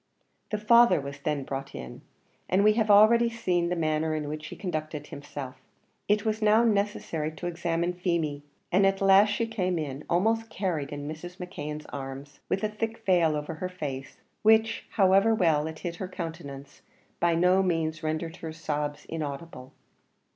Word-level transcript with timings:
The 0.49 0.57
father 0.57 0.99
was 0.99 1.19
then 1.19 1.43
brought 1.43 1.75
in, 1.75 2.01
and 2.49 2.63
we 2.63 2.73
have 2.73 2.89
already 2.89 3.29
seen 3.29 3.69
the 3.69 3.75
manner 3.75 4.15
in 4.15 4.27
which 4.27 4.47
he 4.47 4.55
conducted 4.55 5.05
himself. 5.05 5.57
It 6.07 6.25
was 6.25 6.41
now 6.41 6.63
necessary 6.63 7.31
to 7.33 7.45
examine 7.45 7.93
Feemy, 7.93 8.41
and 8.71 8.87
at 8.87 8.99
last 8.99 9.29
she 9.29 9.45
came 9.45 9.77
in, 9.77 10.03
almost 10.09 10.49
carried 10.49 10.89
in 10.91 11.07
Mrs. 11.07 11.37
McKeon's 11.37 11.85
arms, 11.93 12.39
with 12.49 12.63
a 12.63 12.67
thick 12.69 13.05
veil 13.05 13.35
over 13.35 13.53
her 13.53 13.69
face, 13.69 14.17
which, 14.41 14.87
however 14.89 15.35
well 15.35 15.67
it 15.67 15.77
hid 15.77 15.97
her 15.97 16.07
countenance, 16.07 16.81
by 17.19 17.35
no 17.35 17.61
means 17.61 18.01
rendered 18.01 18.37
her 18.37 18.51
sobs 18.51 19.05
inaudible. 19.05 19.71